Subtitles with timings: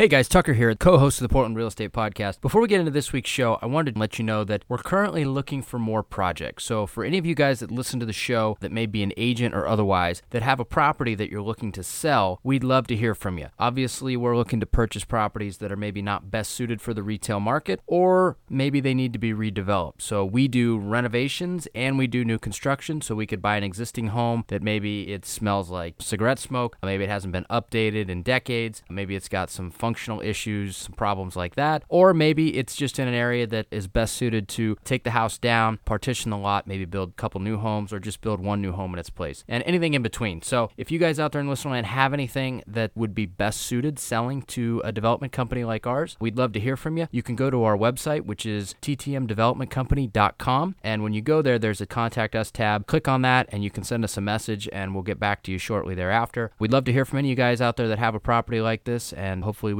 [0.00, 2.40] Hey guys, Tucker here, co host of the Portland Real Estate Podcast.
[2.40, 4.78] Before we get into this week's show, I wanted to let you know that we're
[4.78, 6.64] currently looking for more projects.
[6.64, 9.12] So, for any of you guys that listen to the show that may be an
[9.18, 12.96] agent or otherwise that have a property that you're looking to sell, we'd love to
[12.96, 13.48] hear from you.
[13.58, 17.38] Obviously, we're looking to purchase properties that are maybe not best suited for the retail
[17.38, 20.00] market or maybe they need to be redeveloped.
[20.00, 23.02] So, we do renovations and we do new construction.
[23.02, 27.04] So, we could buy an existing home that maybe it smells like cigarette smoke, maybe
[27.04, 31.56] it hasn't been updated in decades, maybe it's got some functional issues, some problems like
[31.56, 31.82] that.
[31.88, 35.36] Or maybe it's just in an area that is best suited to take the house
[35.36, 38.70] down, partition the lot, maybe build a couple new homes, or just build one new
[38.70, 40.42] home in its place, and anything in between.
[40.42, 43.62] So if you guys out there in listener land have anything that would be best
[43.62, 47.08] suited selling to a development company like ours, we'd love to hear from you.
[47.10, 50.76] You can go to our website, which is ttmdevelopmentcompany.com.
[50.84, 52.86] And when you go there, there's a contact us tab.
[52.86, 55.50] Click on that and you can send us a message and we'll get back to
[55.50, 56.52] you shortly thereafter.
[56.60, 58.60] We'd love to hear from any of you guys out there that have a property
[58.60, 59.79] like this and hopefully we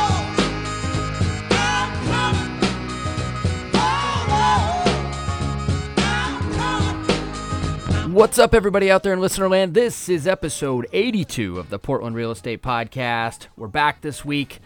[8.11, 9.73] What's up, everybody out there in listener land?
[9.73, 13.47] This is episode 82 of the Portland Real Estate Podcast.
[13.55, 14.59] We're back this week.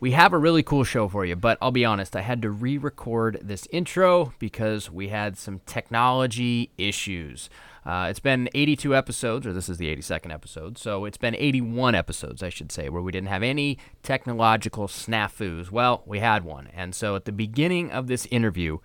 [0.00, 2.50] We have a really cool show for you, but I'll be honest, I had to
[2.50, 7.48] re record this intro because we had some technology issues.
[7.86, 11.94] Uh, it's been 82 episodes, or this is the 82nd episode, so it's been 81
[11.94, 15.70] episodes, I should say, where we didn't have any technological snafus.
[15.70, 16.66] Well, we had one.
[16.74, 18.78] And so at the beginning of this interview,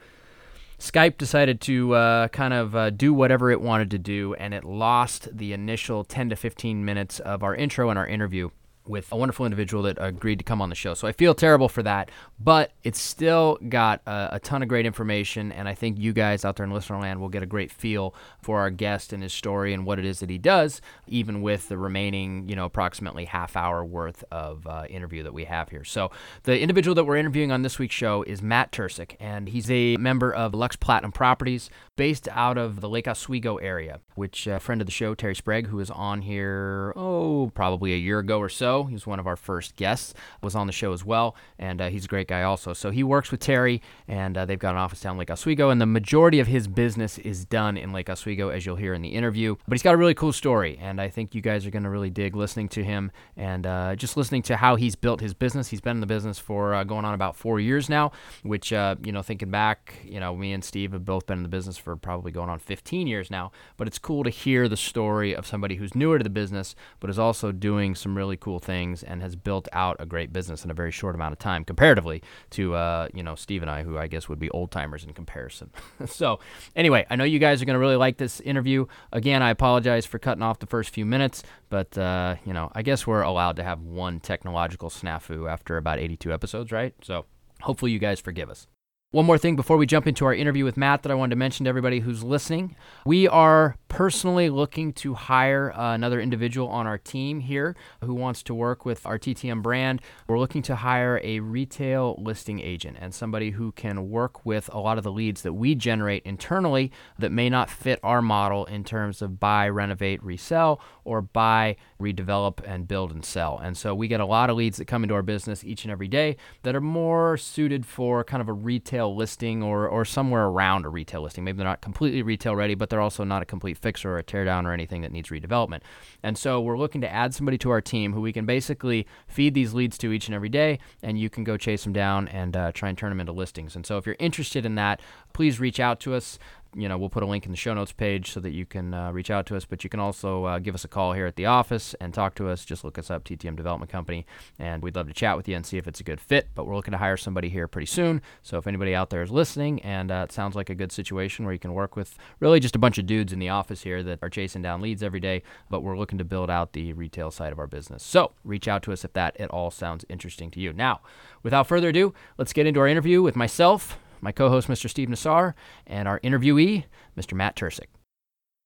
[0.79, 4.63] Skype decided to uh, kind of uh, do whatever it wanted to do, and it
[4.63, 8.49] lost the initial 10 to 15 minutes of our intro and our interview
[8.87, 10.93] with a wonderful individual that agreed to come on the show.
[10.93, 14.85] So I feel terrible for that, but it's still got a, a, ton of great
[14.85, 17.71] information, and I think you guys out there in listener land will get a great
[17.71, 21.41] feel for our guest and his story and what it is that he does, even
[21.41, 25.69] with the remaining, you know, approximately half hour worth of uh, interview that we have
[25.69, 25.83] here.
[25.83, 26.11] So
[26.43, 29.97] the individual that we're interviewing on this week's show is Matt Tercek, and he's a
[29.97, 34.81] member of Luxe Platinum Properties, based out of the Lake Oswego area, which a friend
[34.81, 38.49] of the show, Terry Sprague, who was on here, oh, probably a year ago or
[38.49, 40.13] so, He's one of our first guests.
[40.41, 42.73] Was on the show as well, and uh, he's a great guy also.
[42.73, 45.81] So he works with Terry, and uh, they've got an office down Lake Oswego, and
[45.81, 49.09] the majority of his business is done in Lake Oswego, as you'll hear in the
[49.09, 49.55] interview.
[49.67, 51.89] But he's got a really cool story, and I think you guys are going to
[51.89, 55.69] really dig listening to him and uh, just listening to how he's built his business.
[55.69, 58.11] He's been in the business for uh, going on about four years now,
[58.43, 61.43] which uh, you know, thinking back, you know, me and Steve have both been in
[61.43, 63.51] the business for probably going on 15 years now.
[63.77, 67.09] But it's cool to hear the story of somebody who's newer to the business, but
[67.09, 70.71] is also doing some really cool things and has built out a great business in
[70.71, 72.21] a very short amount of time, comparatively
[72.51, 75.13] to uh, you know Steve and I, who I guess would be old timers in
[75.13, 75.71] comparison.
[76.05, 76.39] so
[76.75, 78.85] anyway, I know you guys are going to really like this interview.
[79.13, 82.81] Again, I apologize for cutting off the first few minutes, but uh, you know I
[82.81, 86.93] guess we're allowed to have one technological snafu after about 82 episodes, right?
[87.01, 87.25] So
[87.61, 88.67] hopefully you guys forgive us.
[89.15, 91.35] One more thing before we jump into our interview with Matt that I wanted to
[91.37, 92.75] mention to everybody who's listening.
[93.05, 98.43] We are personally looking to hire uh, another individual on our team here who wants
[98.43, 100.01] to work with our TTM brand.
[100.27, 104.79] We're looking to hire a retail listing agent and somebody who can work with a
[104.79, 108.83] lot of the leads that we generate internally that may not fit our model in
[108.83, 113.57] terms of buy, renovate, resell, or buy, redevelop, and build and sell.
[113.57, 115.91] And so we get a lot of leads that come into our business each and
[115.91, 120.45] every day that are more suited for kind of a retail listing or, or somewhere
[120.45, 121.43] around a retail listing.
[121.43, 124.23] Maybe they're not completely retail ready, but they're also not a complete fixer or a
[124.23, 125.81] teardown or anything that needs redevelopment.
[126.21, 129.53] And so we're looking to add somebody to our team who we can basically feed
[129.53, 132.57] these leads to each and every day, and you can go chase them down and
[132.57, 133.75] uh, try and turn them into listings.
[133.75, 135.01] And so if you're interested in that,
[135.33, 136.39] please reach out to us
[136.75, 138.93] you know, we'll put a link in the show notes page so that you can
[138.93, 139.65] uh, reach out to us.
[139.65, 142.35] But you can also uh, give us a call here at the office and talk
[142.35, 142.65] to us.
[142.65, 144.25] Just look us up, TTM Development Company,
[144.59, 146.49] and we'd love to chat with you and see if it's a good fit.
[146.53, 148.21] But we're looking to hire somebody here pretty soon.
[148.43, 151.45] So if anybody out there is listening and uh, it sounds like a good situation
[151.45, 154.03] where you can work with really just a bunch of dudes in the office here
[154.03, 157.31] that are chasing down leads every day, but we're looking to build out the retail
[157.31, 158.03] side of our business.
[158.03, 160.73] So reach out to us if that at all sounds interesting to you.
[160.73, 161.01] Now,
[161.41, 164.89] without further ado, let's get into our interview with myself my co-host Mr.
[164.89, 165.53] Steve Nassar,
[165.85, 166.85] and our interviewee,
[167.17, 167.33] Mr.
[167.33, 167.87] Matt Tercek.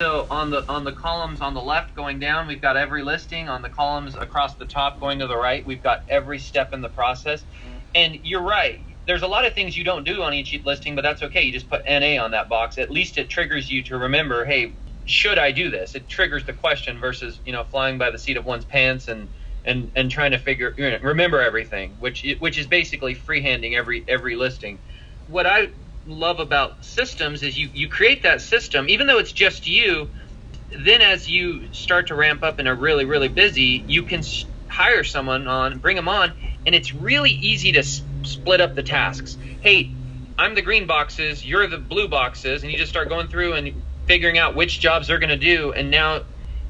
[0.02, 3.50] So on the on the columns on the left going down, we've got every listing.
[3.50, 6.80] On the columns across the top going to the right, we've got every step in
[6.80, 7.44] the process.
[7.94, 8.80] And you're right.
[9.08, 11.42] there's a lot of things you don't do on each listing, but that's okay.
[11.42, 12.78] You just put NA on that box.
[12.78, 14.72] At least it triggers you to remember, hey,
[15.06, 15.96] should I do this?
[15.96, 19.28] It triggers the question versus you know flying by the seat of one's pants and
[19.66, 24.06] and and trying to figure you know, remember everything, which which is basically freehanding every
[24.08, 24.80] every listing.
[25.30, 25.70] What I
[26.08, 30.10] love about systems is you you create that system, even though it's just you.
[30.76, 34.24] Then as you start to ramp up and are really really busy, you can
[34.68, 36.34] hire someone on, bring them on,
[36.66, 39.38] and it's really easy to split up the tasks.
[39.62, 39.92] Hey,
[40.40, 43.84] I'm the green boxes, you're the blue boxes, and you just start going through and
[44.08, 46.22] figuring out which jobs they're going to do, and now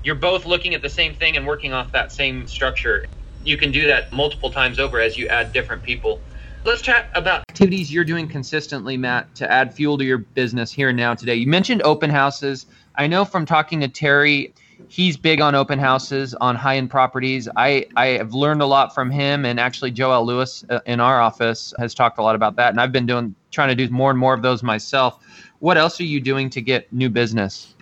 [0.03, 3.05] you're both looking at the same thing and working off that same structure.
[3.43, 6.21] You can do that multiple times over as you add different people.
[6.65, 10.89] Let's chat about activities you're doing consistently, Matt, to add fuel to your business here
[10.89, 11.35] and now today.
[11.35, 12.65] You mentioned open houses.
[12.95, 14.53] I know from talking to Terry,
[14.89, 17.47] he's big on open houses on high end properties.
[17.55, 21.21] I, I have learned a lot from him, and actually, Joel Lewis uh, in our
[21.21, 22.71] office has talked a lot about that.
[22.71, 25.25] And I've been doing trying to do more and more of those myself.
[25.59, 27.73] What else are you doing to get new business?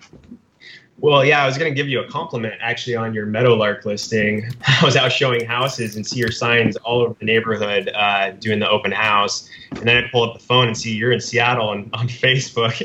[1.00, 4.50] Well, yeah, I was going to give you a compliment actually on your Meadowlark listing.
[4.66, 8.58] I was out showing houses and see your signs all over the neighborhood uh, doing
[8.58, 9.48] the open house.
[9.70, 12.80] And then I pull up the phone and see you're in Seattle and on Facebook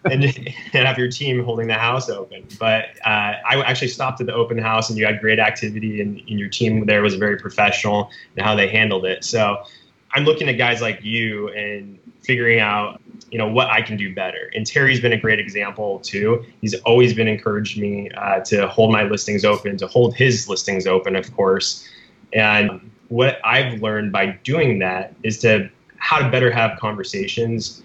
[0.04, 2.46] and, and have your team holding the house open.
[2.60, 6.20] But uh, I actually stopped at the open house and you had great activity and,
[6.20, 9.24] and your team there was very professional in how they handled it.
[9.24, 9.64] So
[10.12, 13.00] I'm looking at guys like you and figuring out
[13.30, 14.50] you know what I can do better.
[14.54, 16.44] And Terry's been a great example too.
[16.60, 20.86] He's always been encouraged me uh, to hold my listings open, to hold his listings
[20.86, 21.88] open, of course.
[22.32, 27.82] And what I've learned by doing that is to how to better have conversations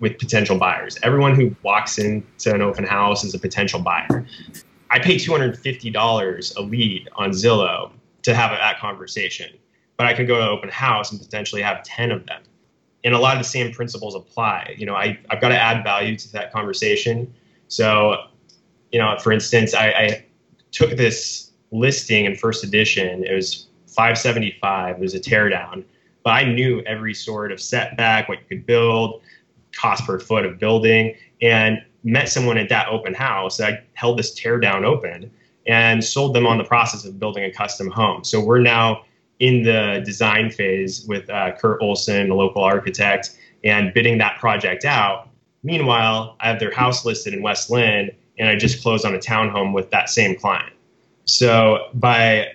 [0.00, 0.98] with potential buyers.
[1.02, 4.26] Everyone who walks into an open house is a potential buyer.
[4.90, 7.90] I pay $250 a lead on Zillow
[8.22, 9.50] to have that conversation,
[9.96, 12.42] but I can go to an open house and potentially have 10 of them
[13.04, 14.74] and a lot of the same principles apply.
[14.78, 17.32] You know, I, I've got to add value to that conversation.
[17.68, 18.16] So,
[18.92, 20.24] you know, for instance, I, I
[20.72, 23.24] took this listing in First Addition.
[23.24, 24.96] It was 575.
[24.96, 25.84] It was a teardown,
[26.22, 29.20] but I knew every sort of setback, what you could build,
[29.72, 33.60] cost per foot of building, and met someone at that open house.
[33.60, 35.30] I held this teardown open
[35.66, 38.24] and sold them on the process of building a custom home.
[38.24, 39.04] So we're now
[39.40, 44.84] in the design phase with uh, Kurt Olson, a local architect, and bidding that project
[44.84, 45.28] out.
[45.62, 49.18] Meanwhile, I have their house listed in West Linn, and I just closed on a
[49.18, 50.72] townhome with that same client.
[51.24, 52.52] So by,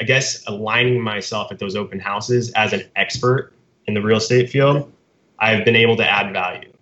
[0.00, 3.52] I guess, aligning myself at those open houses as an expert
[3.86, 4.90] in the real estate field,
[5.38, 6.72] I've been able to add value.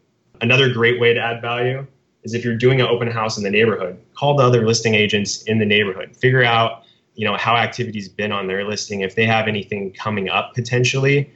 [0.40, 1.86] Another great way to add value
[2.22, 5.42] is if you're doing an open house in the neighborhood, call the other listing agents
[5.42, 6.16] in the neighborhood.
[6.16, 6.84] Figure out
[7.16, 11.30] you know how activity's been on their listing if they have anything coming up potentially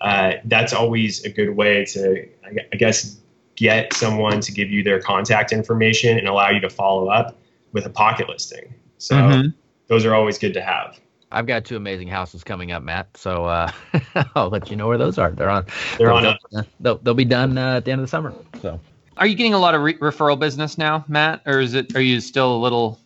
[0.00, 2.26] uh, that's always a good way to
[2.72, 3.18] i guess
[3.54, 7.38] get someone to give you their contact information and allow you to follow up
[7.72, 9.48] with a pocket listing so mm-hmm.
[9.86, 10.98] those are always good to have
[11.32, 13.14] I've got two amazing houses coming up, Matt.
[13.16, 13.70] So uh,
[14.36, 15.32] I'll let you know where those are.
[15.32, 15.66] They're on.
[15.98, 16.22] They're on.
[16.22, 18.32] They'll, they'll, they'll, be done uh, at the end of the summer.
[18.62, 18.80] So,
[19.16, 21.96] are you getting a lot of re- referral business now, Matt, or is it?
[21.96, 23.00] Are you still a little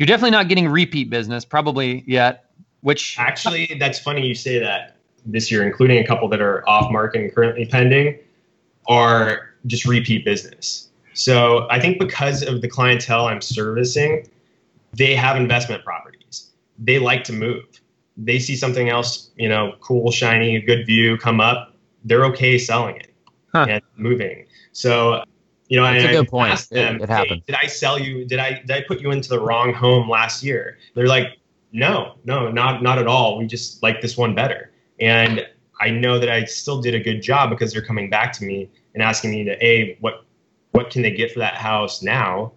[0.00, 2.46] you're definitely not getting repeat business, probably yet.
[2.80, 4.96] Which actually, that's funny you say that.
[5.26, 8.18] This year, including a couple that are off market and currently pending,
[8.88, 10.88] are just repeat business.
[11.12, 14.26] So I think because of the clientele I'm servicing,
[14.94, 16.48] they have investment properties.
[16.78, 17.64] They like to move.
[18.16, 21.76] They see something else, you know, cool, shiny, good view come up.
[22.04, 23.12] They're okay selling it
[23.52, 23.66] huh.
[23.68, 24.46] and moving.
[24.72, 25.22] So
[25.70, 26.68] you know, That's a good I point.
[26.68, 28.24] Them, it, it hey, did I sell you?
[28.24, 30.78] Did I did I put you into the wrong home last year?
[30.94, 31.38] They're like,
[31.72, 33.38] no, no, not not at all.
[33.38, 34.72] We just like this one better.
[35.00, 35.46] And
[35.80, 38.68] I know that I still did a good job because they're coming back to me
[38.94, 40.24] and asking me to a what
[40.72, 42.52] what can they get for that house now?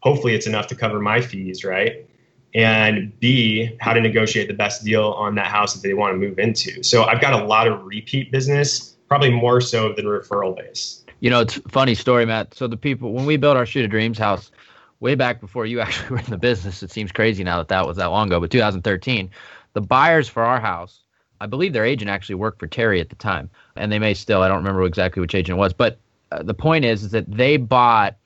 [0.00, 2.06] Hopefully, it's enough to cover my fees, right?
[2.54, 6.18] And B, how to negotiate the best deal on that house that they want to
[6.18, 6.82] move into.
[6.82, 11.01] So I've got a lot of repeat business, probably more so than referral base.
[11.22, 12.52] You know, it's funny story, Matt.
[12.52, 14.50] So the people when we built our Street of Dreams house,
[14.98, 17.86] way back before you actually were in the business, it seems crazy now that that
[17.86, 19.30] was that long ago, but 2013,
[19.72, 20.98] the buyers for our house,
[21.40, 24.42] I believe their agent actually worked for Terry at the time, and they may still.
[24.42, 25.96] I don't remember exactly which agent it was, but
[26.32, 28.16] uh, the point is, is that they bought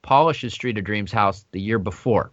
[0.00, 2.32] Polish's Street of Dreams house the year before,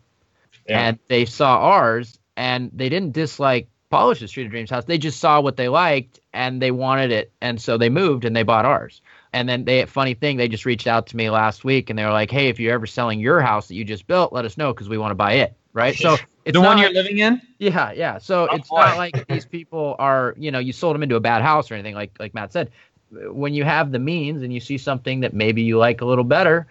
[0.70, 0.88] yeah.
[0.88, 4.86] and they saw ours, and they didn't dislike Polish's Street of Dreams house.
[4.86, 8.34] They just saw what they liked, and they wanted it, and so they moved and
[8.34, 9.02] they bought ours.
[9.34, 12.06] And then they, funny thing, they just reached out to me last week and they
[12.06, 14.58] were like, "Hey, if you're ever selling your house that you just built, let us
[14.58, 15.96] know because we want to buy it." Right.
[15.96, 17.42] So it's the one you're living in.
[17.58, 18.20] Yeah, yeah.
[18.20, 18.82] So oh, it's boy.
[18.82, 21.74] not like these people are, you know, you sold them into a bad house or
[21.74, 22.72] anything like like Matt said.
[23.10, 26.24] when you have the means and you see something that maybe you like a little
[26.24, 26.68] better,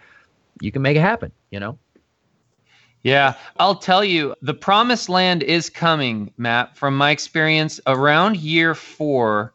[0.61, 1.77] you can make it happen, you know?
[3.03, 6.77] Yeah, I'll tell you, the promised land is coming, Matt.
[6.77, 9.53] From my experience, around year four,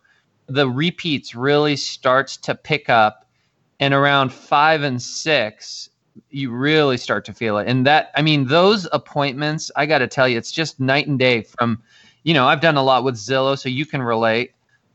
[0.48, 3.26] the repeats really starts to pick up,
[3.80, 5.90] and around five and six,
[6.30, 7.68] you really start to feel it.
[7.68, 11.18] And that, I mean, those appointments, I got to tell you, it's just night and
[11.18, 11.42] day.
[11.42, 11.82] From,
[12.24, 14.52] you know, I've done a lot with Zillow, so you can relate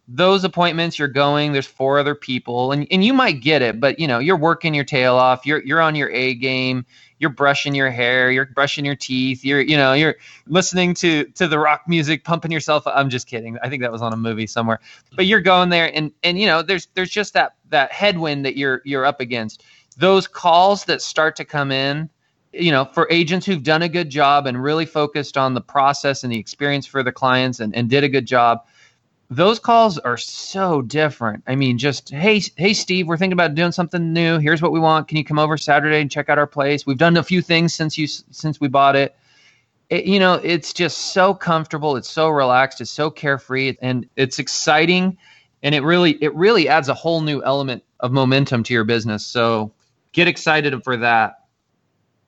[0.07, 3.99] those appointments you're going there's four other people and, and you might get it but
[3.99, 6.85] you know you're working your tail off you're you're on your a game
[7.19, 10.15] you're brushing your hair you're brushing your teeth you're you know you're
[10.47, 14.01] listening to to the rock music pumping yourself i'm just kidding i think that was
[14.01, 14.79] on a movie somewhere
[15.15, 18.55] but you're going there and and you know there's there's just that that headwind that
[18.55, 19.63] you're you're up against.
[19.97, 22.09] Those calls that start to come in
[22.53, 26.23] you know for agents who've done a good job and really focused on the process
[26.23, 28.63] and the experience for the clients and, and did a good job
[29.35, 31.43] those calls are so different.
[31.47, 34.37] I mean, just hey, hey, Steve, we're thinking about doing something new.
[34.39, 35.07] Here's what we want.
[35.07, 36.85] Can you come over Saturday and check out our place?
[36.85, 39.15] We've done a few things since you since we bought it.
[39.89, 41.95] it you know, it's just so comfortable.
[41.95, 42.81] It's so relaxed.
[42.81, 45.17] It's so carefree, and it's exciting.
[45.63, 49.25] And it really, it really adds a whole new element of momentum to your business.
[49.25, 49.71] So
[50.11, 51.39] get excited for that.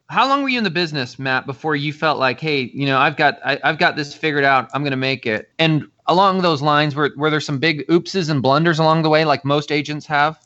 [0.08, 2.98] How long were you in the business, Matt, before you felt like, hey, you know,
[2.98, 4.70] I've got, I, I've got this figured out.
[4.74, 5.50] I'm going to make it.
[5.60, 9.26] And along those lines, were were there some big oopses and blunders along the way,
[9.26, 10.40] like most agents have?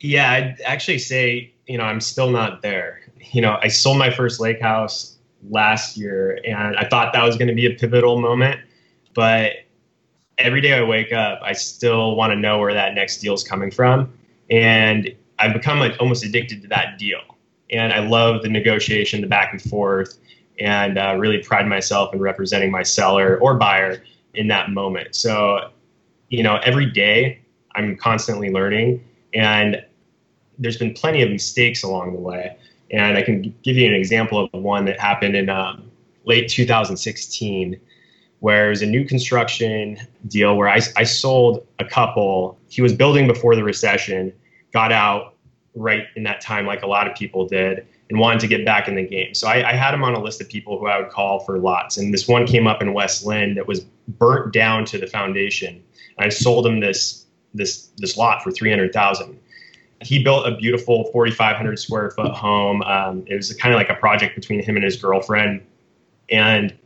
[0.00, 3.00] Yeah, I'd actually say you know I'm still not there.
[3.32, 5.16] You know, I sold my first lake house
[5.50, 8.60] last year, and I thought that was going to be a pivotal moment,
[9.14, 9.52] but
[10.38, 13.42] every day I wake up, I still want to know where that next deal is
[13.42, 14.12] coming from,
[14.50, 17.20] and I've become like almost addicted to that deal.
[17.68, 20.18] And I love the negotiation, the back and forth,
[20.60, 24.02] and uh, really pride myself in representing my seller or buyer
[24.36, 25.14] in that moment.
[25.14, 25.70] So,
[26.28, 27.40] you know, every day
[27.74, 29.82] I'm constantly learning, and
[30.58, 32.56] there's been plenty of mistakes along the way.
[32.90, 35.90] And I can give you an example of one that happened in um,
[36.24, 37.80] late 2016,
[38.40, 42.58] where it was a new construction deal where I, I sold a couple.
[42.68, 44.32] He was building before the recession,
[44.72, 45.34] got out
[45.74, 48.88] right in that time, like a lot of people did and wanted to get back
[48.88, 49.34] in the game.
[49.34, 51.58] So I, I, had him on a list of people who I would call for
[51.58, 51.96] lots.
[51.96, 55.82] And this one came up in West Linn that was burnt down to the foundation.
[56.18, 59.38] I sold him this this this lot for three hundred thousand.
[60.02, 62.82] He built a beautiful forty five hundred square foot home.
[62.82, 65.64] Um, it was kind of like a project between him and his girlfriend,
[66.30, 66.76] and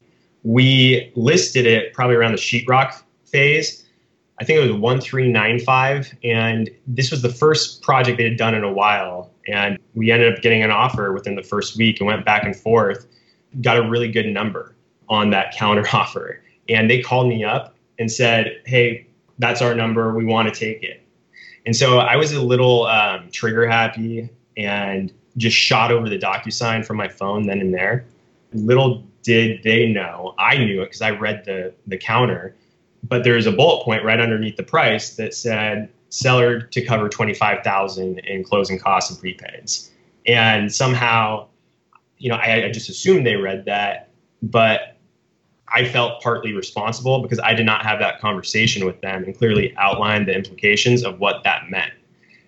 [0.43, 3.85] we listed it probably around the sheetrock phase.
[4.41, 8.25] I think it was one three nine five, and this was the first project they
[8.25, 11.77] had done in a while and we ended up getting an offer within the first
[11.77, 13.07] week and went back and forth,
[13.61, 14.75] got a really good number
[15.09, 16.43] on that counter offer.
[16.71, 19.07] And they called me up and said, Hey,
[19.39, 20.15] that's our number.
[20.15, 21.03] We want to take it.
[21.67, 26.85] And so I was a little um, trigger happy and just shot over the DocuSign
[26.85, 28.05] from my phone then and there.
[28.53, 32.57] Little did they know, I knew it because I read the, the counter,
[33.05, 38.19] but there's a bullet point right underneath the price that said seller to cover 25,000
[38.21, 39.91] in closing costs and prepaids.
[40.27, 41.49] And somehow,
[42.19, 44.11] you know, I, I, just assumed they read that,
[44.43, 44.97] but
[45.73, 49.75] I felt partly responsible because I did not have that conversation with them and clearly
[49.77, 51.93] outlined the implications of what that meant.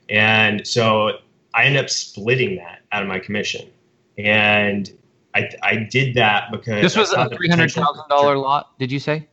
[0.09, 1.19] And so
[1.55, 3.71] I ended up splitting that out of my commission.
[4.19, 4.91] And
[5.35, 8.79] I, I did that because this was a three hundred thousand dollar lot.
[8.79, 9.29] Did you say?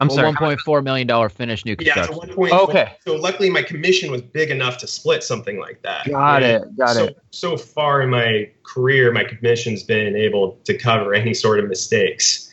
[0.00, 0.28] I'm well, sorry.
[0.28, 2.14] One point four million dollar finished new construction.
[2.14, 2.92] Yeah, so one oh, Okay.
[3.06, 6.08] So luckily, my commission was big enough to split something like that.
[6.08, 6.76] Got it.
[6.76, 7.18] Got so, it.
[7.30, 12.45] So far in my career, my commission's been able to cover any sort of mistakes.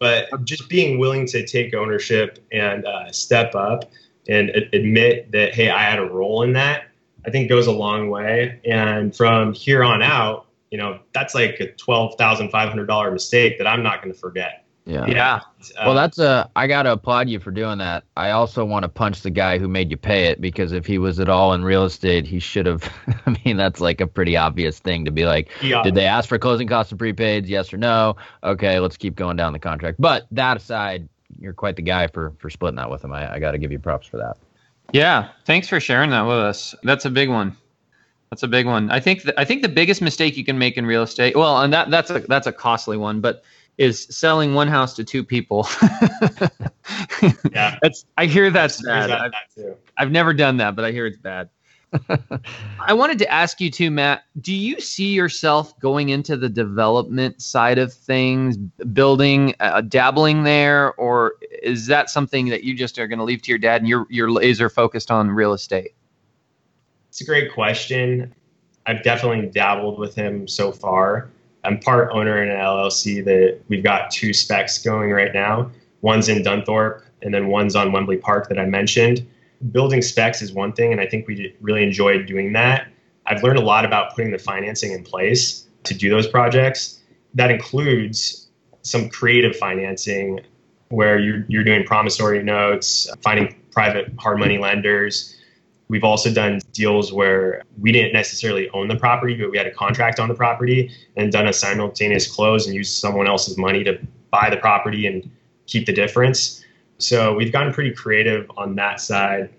[0.00, 3.92] But just being willing to take ownership and uh, step up
[4.28, 6.88] and admit that hey, I had a role in that,
[7.26, 8.60] I think goes a long way.
[8.64, 13.10] And from here on out, you know, that's like a twelve thousand five hundred dollar
[13.10, 14.59] mistake that I'm not going to forget.
[14.86, 15.06] Yeah.
[15.06, 15.40] Yeah.
[15.78, 16.50] Uh, well, that's a.
[16.56, 18.04] I gotta applaud you for doing that.
[18.16, 20.98] I also want to punch the guy who made you pay it because if he
[20.98, 22.90] was at all in real estate, he should have.
[23.26, 25.50] I mean, that's like a pretty obvious thing to be like.
[25.62, 25.82] Yeah.
[25.82, 27.46] Did they ask for closing costs and prepaids?
[27.46, 28.16] Yes or no?
[28.42, 30.00] Okay, let's keep going down the contract.
[30.00, 31.08] But that aside,
[31.38, 33.12] you're quite the guy for for splitting that with him.
[33.12, 34.36] I, I got to give you props for that.
[34.92, 36.74] Yeah, thanks for sharing that with us.
[36.82, 37.56] That's a big one.
[38.30, 38.90] That's a big one.
[38.90, 39.22] I think.
[39.36, 41.36] I think the biggest mistake you can make in real estate.
[41.36, 43.42] Well, and that that's a that's a costly one, but
[43.80, 45.66] is selling one house to two people.
[47.50, 49.08] yeah, that's I hear that's bad.
[49.08, 51.48] That, I've, I've, never done that, but I hear it's bad.
[52.78, 54.24] I wanted to ask you too, Matt.
[54.42, 60.92] Do you see yourself going into the development side of things, building, uh, dabbling there,
[60.94, 63.88] or is that something that you just are going to leave to your dad and
[63.88, 65.94] you're you're laser focused on real estate?
[67.08, 68.34] It's a great question.
[68.84, 71.30] I've definitely dabbled with him so far.
[71.64, 75.70] I'm part owner in an LLC that we've got two specs going right now.
[76.00, 79.26] One's in Dunthorpe, and then one's on Wembley Park that I mentioned.
[79.72, 82.88] Building specs is one thing, and I think we really enjoyed doing that.
[83.26, 87.00] I've learned a lot about putting the financing in place to do those projects.
[87.34, 88.48] That includes
[88.82, 90.40] some creative financing
[90.88, 95.36] where you're, you're doing promissory notes, finding private hard money lenders,
[95.90, 99.72] We've also done deals where we didn't necessarily own the property, but we had a
[99.72, 103.98] contract on the property and done a simultaneous close and used someone else's money to
[104.30, 105.28] buy the property and
[105.66, 106.64] keep the difference.
[106.98, 109.50] So we've gotten pretty creative on that side,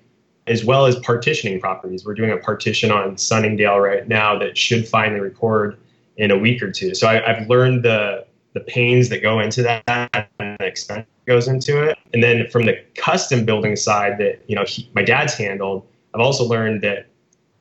[0.47, 2.05] as well as partitioning properties.
[2.05, 5.77] We're doing a partition on Sunningdale right now that should finally record
[6.15, 6.95] in a week or two.
[6.95, 9.83] So I, have learned the the pains that go into that
[10.39, 11.97] and the expense goes into it.
[12.13, 16.21] And then from the custom building side that you know he, my dad's handled, I've
[16.21, 17.07] also learned that,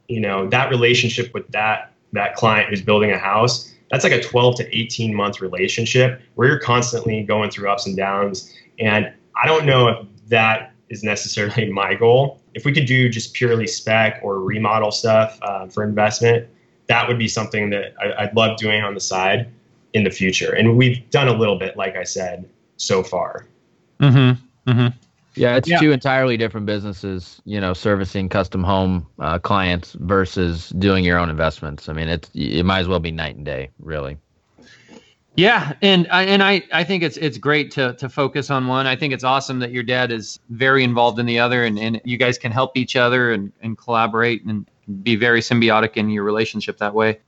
[0.08, 4.22] you know, that relationship with that that client who's building a house, that's like a
[4.22, 8.52] 12 to 18 month relationship where you're constantly going through ups and downs.
[8.78, 12.40] And I don't know if that is necessarily my goal.
[12.54, 16.48] If we could do just purely spec or remodel stuff uh, for investment,
[16.88, 19.48] that would be something that I, would love doing on the side
[19.92, 20.52] in the future.
[20.52, 23.46] And we've done a little bit, like I said, so far.
[24.00, 24.70] Mm-hmm.
[24.70, 24.88] Mm-hmm.
[25.34, 25.78] Yeah, it's yeah.
[25.78, 27.40] two entirely different businesses.
[27.44, 31.88] You know, servicing custom home uh, clients versus doing your own investments.
[31.88, 34.16] I mean, it's it might as well be night and day, really.
[35.36, 38.86] Yeah, and and I, I think it's it's great to to focus on one.
[38.86, 42.00] I think it's awesome that your dad is very involved in the other, and, and
[42.04, 44.66] you guys can help each other and, and collaborate and
[45.02, 47.20] be very symbiotic in your relationship that way.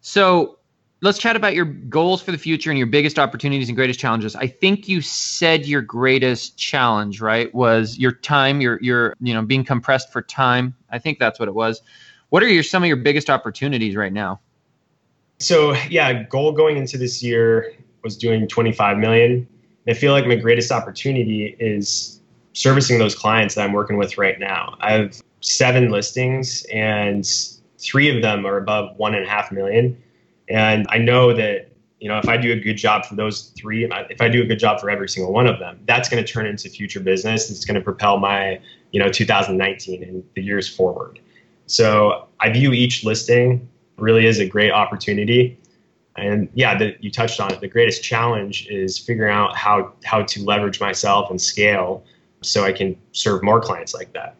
[0.00, 0.58] So
[1.04, 4.34] let's chat about your goals for the future and your biggest opportunities and greatest challenges.
[4.34, 9.42] I think you said your greatest challenge, right, was your time, your your you know
[9.42, 10.74] being compressed for time.
[10.90, 11.82] I think that's what it was.
[12.30, 14.40] What are your some of your biggest opportunities right now?
[15.40, 19.46] So yeah, goal going into this year was doing 25 million.
[19.86, 22.20] I feel like my greatest opportunity is
[22.54, 24.76] servicing those clients that I'm working with right now.
[24.80, 27.26] I have seven listings and
[27.78, 30.02] three of them are above one and a half million
[30.48, 33.84] and I know that, you know, if I do a good job for those three,
[34.10, 36.30] if I do a good job for every single one of them, that's going to
[36.30, 37.50] turn into future business.
[37.50, 41.18] It's going to propel my, you know, 2019 and the years forward.
[41.66, 45.58] So I view each listing really is a great opportunity.
[46.16, 47.60] And yeah, the, you touched on it.
[47.60, 52.04] The greatest challenge is figuring out how how to leverage myself and scale
[52.42, 54.36] so I can serve more clients like that.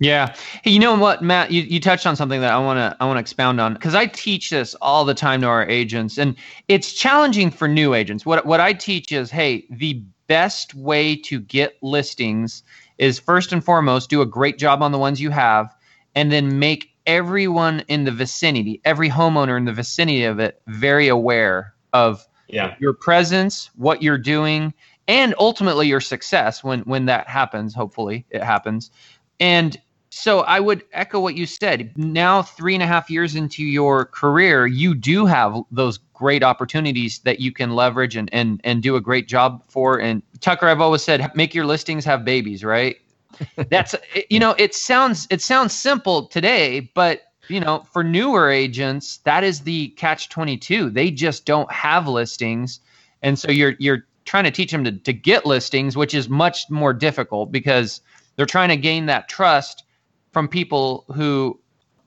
[0.00, 0.34] Yeah.
[0.64, 1.50] Hey, you know what, Matt?
[1.50, 3.94] You, you touched on something that I want to I want to expound on because
[3.94, 6.34] I teach this all the time to our agents, and
[6.68, 8.24] it's challenging for new agents.
[8.24, 12.62] What what I teach is, hey, the best way to get listings
[12.96, 15.74] is first and foremost do a great job on the ones you have,
[16.14, 21.08] and then make everyone in the vicinity, every homeowner in the vicinity of it, very
[21.08, 22.74] aware of yeah.
[22.80, 24.72] your presence, what you're doing,
[25.08, 27.74] and ultimately your success when when that happens.
[27.74, 28.90] Hopefully, it happens.
[29.40, 29.78] And
[30.10, 31.92] so I would echo what you said.
[31.96, 37.20] Now, three and a half years into your career, you do have those great opportunities
[37.20, 40.00] that you can leverage and and and do a great job for.
[40.00, 42.96] And Tucker, I've always said, make your listings have babies, right?
[43.70, 43.94] That's
[44.28, 49.44] you know, it sounds it sounds simple today, but you know, for newer agents, that
[49.44, 50.90] is the catch twenty two.
[50.90, 52.80] They just don't have listings,
[53.22, 56.68] and so you're you're trying to teach them to to get listings, which is much
[56.68, 58.00] more difficult because
[58.34, 59.84] they're trying to gain that trust
[60.32, 61.58] from people who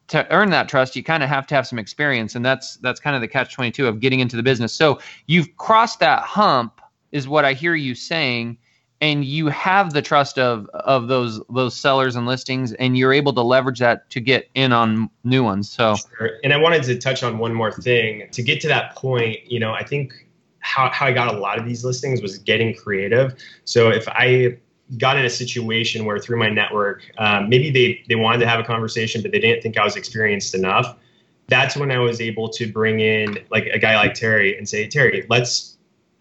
[0.07, 2.99] to earn that trust you kind of have to have some experience and that's that's
[2.99, 4.73] kind of the catch 22 of getting into the business.
[4.73, 6.81] So you've crossed that hump
[7.11, 8.57] is what i hear you saying
[9.01, 13.33] and you have the trust of of those those sellers and listings and you're able
[13.33, 15.95] to leverage that to get in on new ones so.
[16.17, 16.31] Sure.
[16.43, 18.27] and i wanted to touch on one more thing.
[18.31, 20.13] To get to that point you know i think
[20.59, 23.35] how, how i got a lot of these listings was getting creative.
[23.65, 24.57] So if i
[24.97, 28.59] got in a situation where through my network, um, maybe they, they wanted to have
[28.59, 30.97] a conversation, but they didn't think I was experienced enough.
[31.47, 34.87] That's when I was able to bring in like a guy like Terry and say,
[34.87, 35.77] Terry, let's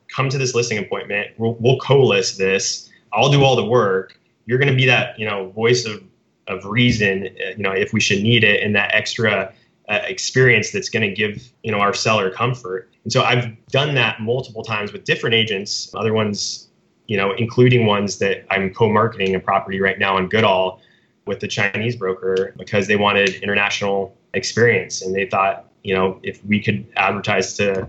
[0.08, 1.30] come to this listing appointment.
[1.38, 2.90] We'll, we'll co-list this.
[3.12, 4.18] I'll do all the work.
[4.46, 6.02] You're going to be that, you know, voice of,
[6.48, 9.52] of reason, uh, you know, if we should need it and that extra
[9.88, 12.90] uh, experience that's going to give, you know, our seller comfort.
[13.04, 16.68] And so I've done that multiple times with different agents, other ones
[17.06, 20.80] you know, including ones that I'm co-marketing a property right now in Goodall,
[21.26, 26.44] with the Chinese broker because they wanted international experience and they thought, you know, if
[26.44, 27.88] we could advertise to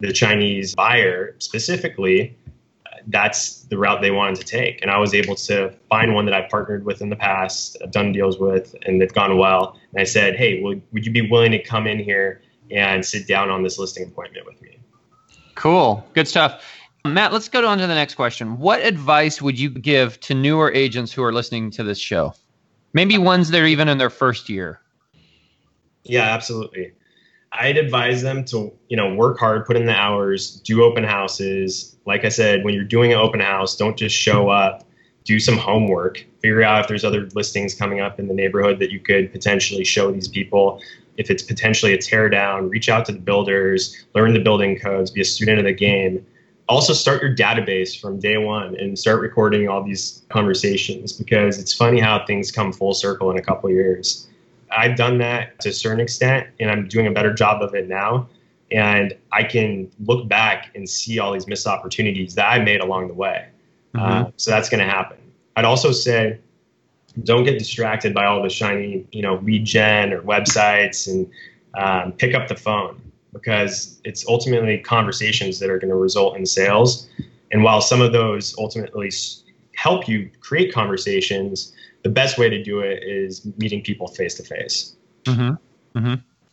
[0.00, 2.36] the Chinese buyer specifically,
[3.08, 4.80] that's the route they wanted to take.
[4.82, 7.90] And I was able to find one that I partnered with in the past, I've
[7.90, 9.78] done deals with, and they've gone well.
[9.92, 13.26] And I said, hey, would, would you be willing to come in here and sit
[13.26, 14.78] down on this listing appointment with me?
[15.54, 16.04] Cool.
[16.14, 16.64] Good stuff.
[17.04, 18.58] Matt, let's go on to the next question.
[18.58, 22.34] What advice would you give to newer agents who are listening to this show?
[22.92, 24.80] Maybe ones that are even in their first year.
[26.04, 26.92] Yeah, absolutely.
[27.52, 31.96] I'd advise them to, you know, work hard, put in the hours, do open houses.
[32.06, 34.84] Like I said, when you're doing an open house, don't just show up.
[35.24, 36.24] Do some homework.
[36.40, 39.84] Figure out if there's other listings coming up in the neighborhood that you could potentially
[39.84, 40.80] show these people.
[41.16, 45.10] If it's potentially a tear down, reach out to the builders, learn the building codes,
[45.10, 46.24] be a student of the game.
[46.68, 51.74] Also, start your database from day one and start recording all these conversations because it's
[51.74, 54.28] funny how things come full circle in a couple years.
[54.70, 57.88] I've done that to a certain extent, and I'm doing a better job of it
[57.88, 58.28] now.
[58.70, 63.08] And I can look back and see all these missed opportunities that I made along
[63.08, 63.48] the way.
[63.94, 64.26] Mm-hmm.
[64.28, 65.18] Uh, so that's going to happen.
[65.56, 66.38] I'd also say,
[67.24, 71.28] don't get distracted by all the shiny, you know, lead gen or websites, and
[71.74, 73.01] um, pick up the phone
[73.32, 77.08] because it's ultimately conversations that are going to result in sales.
[77.50, 79.10] And while some of those ultimately
[79.74, 84.42] help you create conversations, the best way to do it is meeting people face to
[84.42, 84.96] face.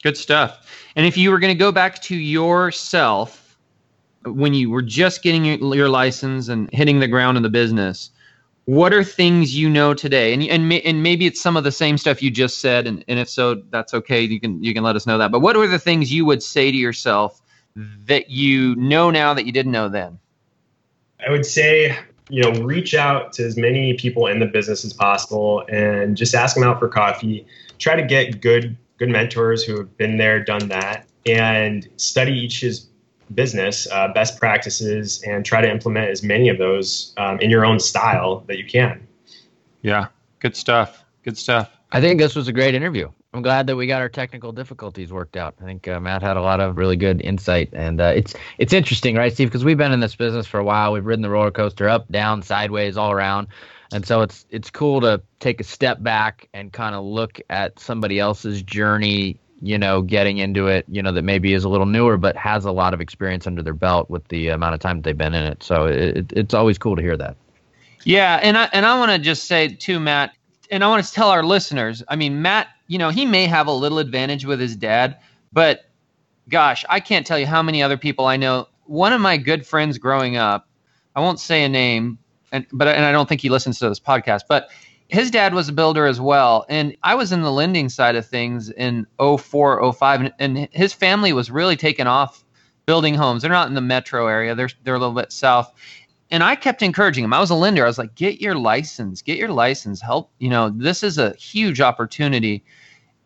[0.03, 0.89] Good stuff.
[0.95, 3.57] And if you were going to go back to yourself
[4.25, 8.11] when you were just getting your, your, license and hitting the ground in the business,
[8.69, 10.31] what are things you know today?
[10.31, 13.17] And and and maybe it's some of the same stuff you just said, and, and
[13.17, 14.21] if so, that's okay.
[14.21, 15.31] You can you can let us know that.
[15.31, 17.41] But what are the things you would say to yourself
[18.05, 20.19] that you know now that you didn't know then?
[21.25, 21.97] I would say
[22.29, 26.35] you know, reach out to as many people in the business as possible and just
[26.35, 27.47] ask them out for coffee.
[27.79, 32.85] Try to get good good mentors who have been there, done that, and study each's
[33.33, 37.65] business uh, best practices and try to implement as many of those um, in your
[37.65, 39.05] own style that you can.
[39.81, 40.07] Yeah,
[40.39, 41.03] good stuff.
[41.23, 41.71] Good stuff.
[41.91, 43.09] I think this was a great interview.
[43.33, 45.53] I'm glad that we got our technical difficulties worked out.
[45.61, 48.73] I think uh, Matt had a lot of really good insight, and uh, it's it's
[48.73, 49.49] interesting, right, Steve?
[49.49, 50.93] Because we've been in this business for a while.
[50.93, 53.47] We've ridden the roller coaster up, down, sideways, all around,
[53.93, 57.79] and so it's it's cool to take a step back and kind of look at
[57.79, 59.39] somebody else's journey.
[59.61, 62.63] You know, getting into it, you know, that maybe is a little newer, but has
[62.65, 65.33] a lot of experience under their belt with the amount of time that they've been
[65.33, 65.61] in it.
[65.63, 67.35] So it, it's always cool to hear that.
[68.05, 70.31] Yeah, and I and I want to just say too, Matt,
[70.71, 72.01] and I want to tell our listeners.
[72.07, 75.17] I mean, Matt you know, he may have a little advantage with his dad,
[75.53, 75.85] but
[76.49, 78.67] gosh, I can't tell you how many other people I know.
[78.85, 80.67] One of my good friends growing up,
[81.15, 82.17] I won't say a name,
[82.51, 84.69] and but and I don't think he listens to this podcast, but
[85.09, 86.65] his dad was a builder as well.
[86.69, 90.93] And I was in the lending side of things in 04, 05, and, and his
[90.93, 92.45] family was really taken off
[92.85, 93.41] building homes.
[93.41, 94.55] They're not in the metro area.
[94.55, 95.73] They're they're a little bit south
[96.31, 97.33] and I kept encouraging him.
[97.33, 97.83] I was a lender.
[97.83, 100.31] I was like, get your license, get your license, help.
[100.39, 102.63] You know, this is a huge opportunity.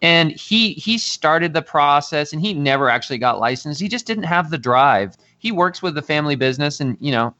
[0.02, 3.82] And he he started the process and he never actually got licensed.
[3.82, 5.15] He just didn't have the drive.
[5.38, 7.34] He works with the family business and you know,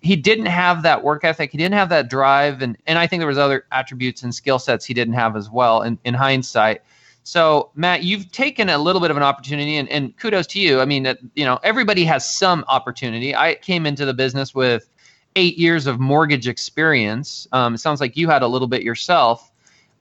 [0.00, 1.50] he didn't have that work ethic.
[1.52, 4.58] He didn't have that drive and and I think there was other attributes and skill
[4.58, 6.82] sets he didn't have as well in, in hindsight.
[7.24, 10.80] So, Matt, you've taken a little bit of an opportunity, and, and kudos to you.
[10.80, 13.36] I mean, that, you know, everybody has some opportunity.
[13.36, 14.88] I came into the business with
[15.36, 17.46] eight years of mortgage experience.
[17.52, 19.52] Um, it sounds like you had a little bit yourself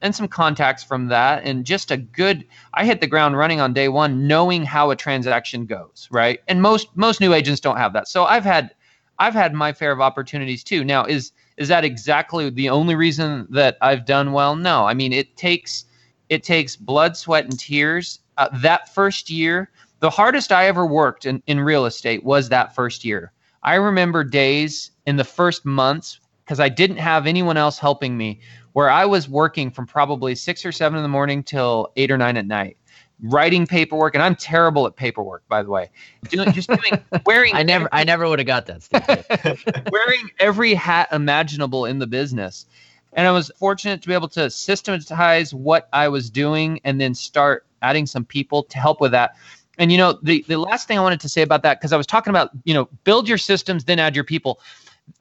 [0.01, 3.73] and some contacts from that and just a good i hit the ground running on
[3.73, 7.93] day one knowing how a transaction goes right and most most new agents don't have
[7.93, 8.75] that so i've had
[9.19, 10.83] i've had my fair of opportunities too.
[10.83, 14.55] Now is is that exactly the only reason that i've done well?
[14.55, 14.85] No.
[14.85, 15.85] I mean it takes
[16.29, 18.19] it takes blood sweat and tears.
[18.37, 22.75] Uh, that first year the hardest i ever worked in, in real estate was that
[22.75, 23.31] first year.
[23.63, 28.39] I remember days in the first months because I didn't have anyone else helping me
[28.77, 32.17] where I was working from probably six or seven in the morning till eight or
[32.17, 32.77] nine at night,
[33.21, 34.15] writing paperwork.
[34.15, 35.89] And I'm terrible at paperwork, by the way.
[36.29, 37.55] Doing just doing wearing.
[37.55, 39.87] I never, every, I never would have got that.
[39.91, 42.65] wearing every hat imaginable in the business.
[43.13, 47.15] And I was fortunate to be able to systematize what I was doing and then
[47.15, 49.35] start adding some people to help with that.
[49.79, 51.97] And you know, the the last thing I wanted to say about that because I
[51.97, 54.59] was talking about you know build your systems, then add your people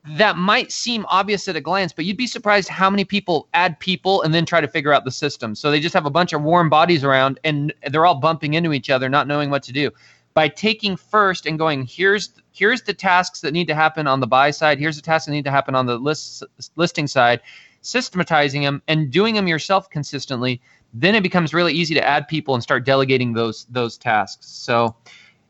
[0.08, 3.78] that might seem obvious at a glance, but you'd be surprised how many people add
[3.80, 5.54] people and then try to figure out the system.
[5.54, 8.72] So they just have a bunch of warm bodies around and they're all bumping into
[8.72, 9.90] each other, not knowing what to do.
[10.34, 14.26] By taking first and going, here's here's the tasks that need to happen on the
[14.26, 16.44] buy side, here's the tasks that need to happen on the list
[16.76, 17.40] listing side.
[17.86, 20.60] systematizing them and doing them yourself consistently,
[20.92, 24.46] then it becomes really easy to add people and start delegating those those tasks.
[24.46, 24.94] So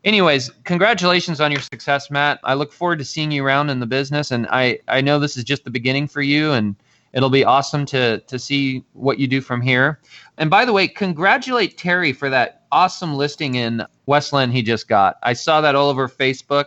[0.07, 2.41] anyways, congratulations on your success, Matt.
[2.45, 5.37] I look forward to seeing you around in the business and I I know this
[5.37, 6.75] is just the beginning for you and
[7.13, 10.01] it'll be awesome to to see what you do from here.
[10.39, 14.89] And by the way, congratulate Terry for that awesome listing in West Linn he just
[14.89, 15.19] got.
[15.23, 16.67] I saw that all over Facebook.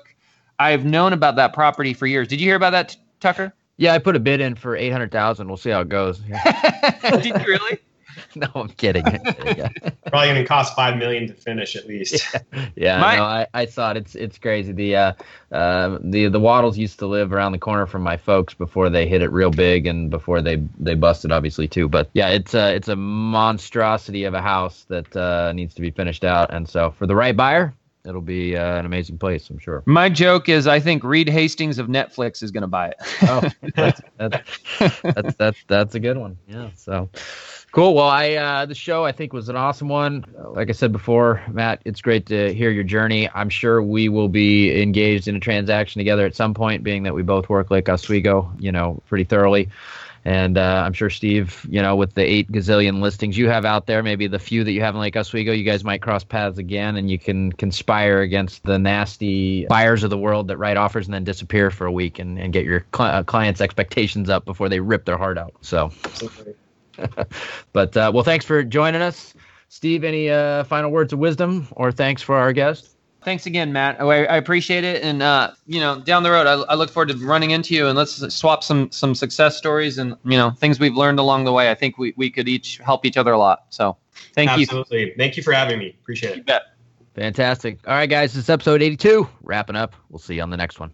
[0.60, 2.28] I've known about that property for years.
[2.28, 3.54] Did you hear about that, Tucker?
[3.78, 5.48] Yeah, I put a bid in for eight hundred thousand.
[5.48, 6.20] We'll see how it goes.
[7.02, 7.80] Did you really?
[8.36, 9.06] no, I'm kidding.
[9.06, 9.70] yeah.
[10.08, 12.26] Probably going to cost five million to finish at least.
[12.52, 13.98] Yeah, yeah My- no, I, I saw it.
[13.98, 14.72] It's it's crazy.
[14.72, 15.14] The uh,
[15.52, 19.08] uh, the the Waddles used to live around the corner from my folks before they
[19.08, 21.88] hit it real big and before they they busted obviously too.
[21.88, 25.92] But yeah, it's a it's a monstrosity of a house that uh, needs to be
[25.92, 26.54] finished out.
[26.54, 27.74] And so for the right buyer,
[28.06, 29.50] it'll be uh, an amazing place.
[29.50, 29.84] I'm sure.
[29.86, 32.96] My joke is I think Reed Hastings of Netflix is going to buy it.
[33.24, 36.38] Oh, that's, that's, that's that's that's a good one.
[36.48, 36.70] Yeah.
[36.76, 37.10] So
[37.72, 37.96] cool.
[37.96, 40.26] Well, I uh, the show I think was an awesome one.
[40.54, 43.30] Like I said before, Matt, it's great to hear your journey.
[43.34, 47.14] I'm sure we will be engaged in a transaction together at some point, being that
[47.14, 49.70] we both work Lake Oswego, you know, pretty thoroughly.
[50.26, 53.86] And uh, I'm sure Steve, you know, with the eight gazillion listings you have out
[53.86, 56.58] there, maybe the few that you have in Lake Oswego, you guys might cross paths
[56.58, 61.08] again, and you can conspire against the nasty buyers of the world that write offers
[61.08, 64.44] and then disappear for a week and, and get your cli- uh, clients' expectations up
[64.46, 65.54] before they rip their heart out.
[65.62, 66.56] So, Absolutely.
[67.74, 69.34] but uh, well, thanks for joining us,
[69.70, 70.04] Steve.
[70.04, 72.96] Any uh, final words of wisdom or thanks for our guest?
[73.22, 74.00] Thanks again, Matt.
[74.00, 77.10] I, I appreciate it, and uh, you know, down the road, I, I look forward
[77.10, 80.80] to running into you and let's swap some some success stories and you know things
[80.80, 81.70] we've learned along the way.
[81.70, 83.66] I think we, we could each help each other a lot.
[83.70, 83.98] So,
[84.34, 84.64] thank you.
[84.64, 85.14] Absolutely.
[85.18, 85.96] Thank you for having me.
[86.02, 86.46] Appreciate You it.
[86.46, 86.62] bet.
[87.16, 87.80] Fantastic.
[87.86, 89.28] All right, guys, this is episode 82.
[89.42, 89.94] Wrapping up.
[90.10, 90.94] We'll see you on the next one.